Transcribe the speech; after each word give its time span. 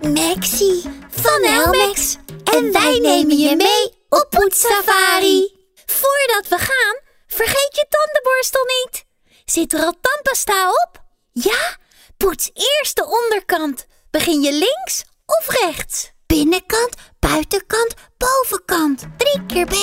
Lexi 0.00 0.82
van 1.10 1.44
Helmex. 1.44 2.16
En 2.44 2.72
wij 2.72 2.98
nemen 2.98 3.38
je 3.38 3.56
mee 3.56 3.94
op 4.08 4.26
poetssafari. 4.30 5.54
Voordat 5.86 6.48
we 6.48 6.58
gaan, 6.58 7.00
vergeet 7.26 7.70
je 7.72 7.86
tandenborstel 7.88 8.64
niet. 8.64 9.04
Zit 9.44 9.72
er 9.72 9.80
al 9.80 9.94
tandpasta 10.00 10.68
op? 10.68 11.02
Ja? 11.32 11.76
Poets 12.16 12.50
eerst 12.54 12.96
de 12.96 13.06
onderkant. 13.06 13.86
Begin 14.10 14.40
je 14.42 14.52
links 14.52 15.04
of 15.26 15.48
rechts? 15.48 16.10
Binnenkant, 16.26 16.94
buitenkant, 17.18 17.94
bovenkant. 18.18 19.02
Drie 19.16 19.46
keer 19.46 19.66
B. 19.66 19.74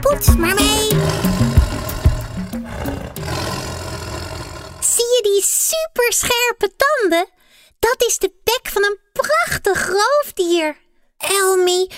Poets 0.00 0.36
maar 0.36 0.54
mee. 0.54 0.88
Zie 4.80 5.10
je 5.14 5.20
die 5.22 5.42
superscherpe 5.42 6.72
tanden? 6.76 7.28
Dat 7.78 8.04
is 8.06 8.18
de 8.18 8.40
bek 8.44 8.72
van 8.72 8.84
een 8.84 8.98
prachtig 9.12 9.88
roofdier. 9.88 10.82
Elmi, 11.16 11.90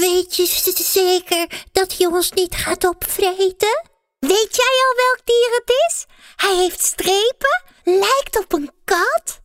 weet 0.00 0.36
je 0.36 0.46
zeker 0.74 1.66
dat 1.72 1.96
hij 1.96 2.06
ons 2.06 2.32
niet 2.32 2.54
gaat 2.54 2.84
opvreten? 2.84 3.86
Weet 4.18 4.56
jij 4.56 4.84
al 4.88 4.94
welk 4.96 5.20
dier 5.24 5.50
het 5.50 5.70
is? 5.88 6.06
Hij 6.36 6.56
heeft 6.56 6.82
strepen, 6.82 7.62
lijkt 7.84 8.38
op 8.38 8.52
een 8.52 8.70
kat. 8.84 9.40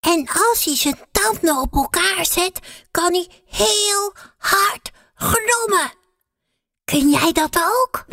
En 0.00 0.28
als 0.50 0.64
hij 0.64 0.76
zijn 0.76 1.08
tanden 1.12 1.56
op 1.56 1.74
elkaar 1.74 2.26
zet, 2.26 2.58
kan 2.90 3.12
hij 3.12 3.28
heel 3.46 4.14
hard 4.38 4.90
grommen. 5.14 5.92
Kun 6.84 7.10
jij 7.10 7.32
dat 7.32 7.56
ook? 7.56 8.04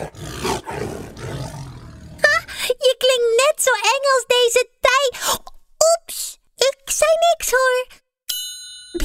Je 2.88 2.95
klinkt 2.97 3.31
net 3.45 3.63
zo 3.66 3.72
eng 3.72 4.05
als 4.16 4.25
deze 4.27 4.38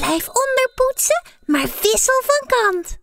Blijf 0.05 0.27
onderpoetsen, 0.27 1.23
maar 1.45 1.69
wissel 1.81 2.21
van 2.25 2.47
kant. 2.47 2.97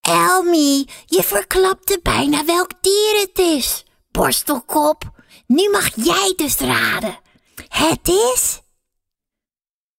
Elmi, 0.00 0.88
je 1.06 1.22
verklapte 1.22 2.00
bijna 2.02 2.44
welk 2.44 2.70
dier 2.80 3.20
het 3.20 3.38
is. 3.38 3.84
Borstelkop, 4.10 5.02
nu 5.46 5.70
mag 5.70 5.88
jij 5.94 6.32
dus 6.36 6.56
raden. 6.56 7.18
Het 7.68 8.08
is... 8.08 8.60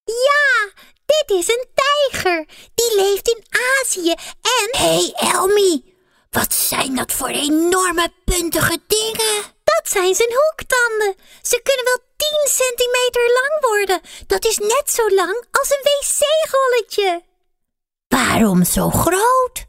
Ja, 0.03 0.71
dit 1.05 1.37
is 1.39 1.47
een 1.47 1.67
tijger. 1.73 2.45
Die 2.75 2.95
leeft 2.95 3.27
in 3.27 3.45
Azië 3.81 4.11
en... 4.41 4.69
Hé 4.71 5.13
hey, 5.13 5.13
Elmi, 5.15 5.95
wat 6.31 6.53
zijn 6.53 6.95
dat 6.95 7.11
voor 7.11 7.27
enorme 7.27 8.13
puntige 8.25 8.79
dingen? 8.87 9.43
Dat 9.63 9.89
zijn 9.89 10.15
zijn 10.15 10.33
hoektanden. 10.33 11.15
Ze 11.41 11.61
kunnen 11.63 11.85
wel 11.85 11.99
10 12.17 12.47
centimeter 12.49 12.82
Dat 14.27 14.45
is 14.45 14.57
net 14.57 14.83
zo 14.85 15.09
lang 15.09 15.45
als 15.51 15.69
een 15.69 15.83
wc-rolletje. 15.83 17.23
Waarom 18.07 18.63
zo 18.63 18.89
groot? 18.89 19.65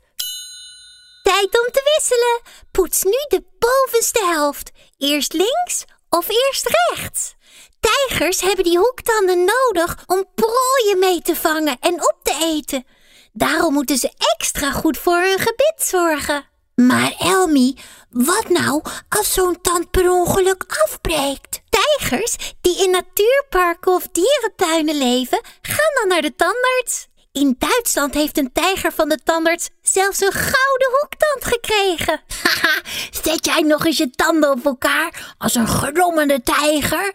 Tijd 1.22 1.60
om 1.64 1.72
te 1.72 1.92
wisselen. 1.96 2.40
Poets 2.70 3.02
nu 3.02 3.24
de 3.28 3.44
bovenste 3.58 4.24
helft. 4.24 4.70
Eerst 4.98 5.32
links 5.32 5.84
of 6.08 6.28
eerst 6.28 6.68
rechts. 6.68 7.34
Tijgers 7.80 8.40
hebben 8.40 8.64
die 8.64 8.78
hoektanden 8.78 9.44
nodig 9.44 10.02
om 10.06 10.24
prooien 10.34 10.98
mee 10.98 11.20
te 11.20 11.36
vangen 11.36 11.76
en 11.80 11.94
op 11.94 12.16
te 12.22 12.38
eten. 12.42 12.86
Daarom 13.32 13.72
moeten 13.72 13.96
ze 13.96 14.12
extra 14.36 14.70
goed 14.70 14.98
voor 14.98 15.20
hun 15.20 15.38
gebit 15.38 15.74
zorgen. 15.76 16.53
Maar 16.74 17.14
Elmi, 17.18 17.78
wat 18.10 18.48
nou 18.48 18.82
als 19.08 19.32
zo'n 19.32 19.60
tand 19.60 19.90
per 19.90 20.10
ongeluk 20.10 20.64
afbreekt? 20.84 21.62
Tijgers 21.68 22.36
die 22.60 22.82
in 22.82 22.90
natuurparken 22.90 23.92
of 23.92 24.08
dierentuinen 24.12 24.98
leven, 24.98 25.40
gaan 25.62 25.94
dan 25.94 26.08
naar 26.08 26.22
de 26.22 26.34
tandarts. 26.36 27.06
In 27.32 27.56
Duitsland 27.58 28.14
heeft 28.14 28.38
een 28.38 28.52
tijger 28.52 28.92
van 28.92 29.08
de 29.08 29.18
tandarts 29.24 29.70
zelfs 29.82 30.20
een 30.20 30.32
gouden 30.32 30.90
hoektand 31.00 31.44
gekregen. 31.44 32.20
Haha, 32.42 32.80
zet 33.22 33.44
jij 33.44 33.60
nog 33.60 33.84
eens 33.84 33.96
je 33.96 34.10
tanden 34.10 34.50
op 34.50 34.64
elkaar 34.64 35.34
als 35.38 35.54
een 35.54 35.68
grommende 35.68 36.42
tijger? 36.42 37.12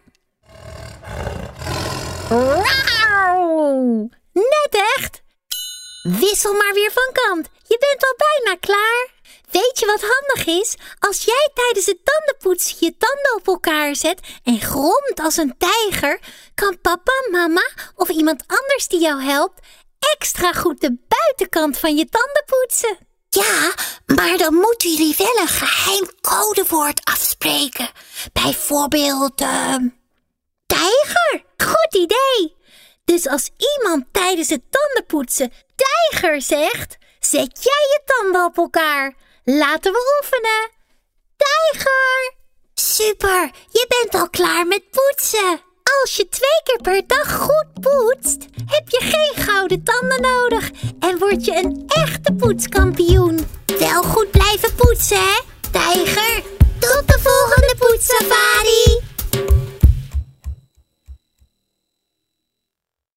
Wauw! 2.29 4.09
Net 4.33 4.83
echt. 4.97 5.21
Wissel 6.03 6.53
maar 6.53 6.73
weer 6.73 6.91
van 6.91 7.13
kant. 7.13 7.49
Je 7.67 7.77
bent 7.79 8.03
al 8.03 8.15
bijna 8.17 8.57
klaar. 8.59 9.18
Weet 9.51 9.79
je 9.79 9.85
wat 9.85 10.01
handig 10.01 10.61
is? 10.61 10.75
Als 10.99 11.23
jij 11.23 11.49
tijdens 11.53 11.85
het 11.85 11.99
tandenpoetsen 12.03 12.77
je 12.79 12.97
tanden 12.97 13.35
op 13.35 13.47
elkaar 13.47 13.95
zet 13.95 14.19
en 14.43 14.61
gromt 14.61 15.19
als 15.21 15.37
een 15.37 15.55
tijger, 15.57 16.19
kan 16.55 16.81
papa, 16.81 17.11
mama 17.31 17.69
of 17.95 18.09
iemand 18.09 18.43
anders 18.47 18.87
die 18.87 18.99
jou 18.99 19.23
helpt 19.23 19.59
extra 20.17 20.53
goed 20.53 20.81
de 20.81 20.97
buitenkant 21.07 21.77
van 21.77 21.95
je 21.95 22.09
tanden 22.09 22.43
poetsen. 22.45 22.97
Ja, 23.29 23.73
maar 24.05 24.37
dan 24.37 24.53
moeten 24.53 24.89
jullie 24.89 25.15
wel 25.17 25.37
een 25.41 25.47
geheim 25.47 26.09
codewoord 26.21 27.01
afspreken. 27.03 27.89
Bijvoorbeeld, 28.33 29.41
ehm, 29.41 29.87
Tijger! 30.65 31.43
Goed 31.57 31.95
idee! 31.95 32.55
Dus 33.05 33.27
als 33.27 33.49
iemand 33.57 34.05
tijdens 34.11 34.49
het 34.49 34.61
tandenpoetsen 34.69 35.51
tijger 35.75 36.41
zegt, 36.41 36.97
zet 37.19 37.63
jij 37.63 37.83
je 37.89 38.01
tanden 38.05 38.45
op 38.45 38.57
elkaar. 38.57 39.13
Laten 39.43 39.91
we 39.91 40.19
oefenen. 40.21 40.71
Tijger! 41.37 42.37
super, 42.99 43.51
je 43.71 43.85
bent 43.87 44.21
al 44.21 44.29
klaar 44.29 44.67
met 44.67 44.83
poetsen. 44.91 45.61
Als 46.01 46.15
je 46.15 46.29
twee 46.29 46.61
keer 46.63 46.81
per 46.81 47.07
dag 47.07 47.35
goed 47.35 47.67
poetst, 47.81 48.45
heb 48.65 48.89
je 48.89 48.99
geen 48.99 49.43
gouden 49.43 49.83
tanden 49.83 50.21
nodig 50.21 50.71
en 50.99 51.17
word 51.17 51.45
je 51.45 51.55
een 51.55 51.83
echte 51.87 52.33
poetskampioen. 52.33 53.47
Wel 53.79 54.03
goed 54.03 54.31
blijven 54.31 54.75
poetsen, 54.75 55.17
hè, 55.17 55.39
tijger? 55.71 56.48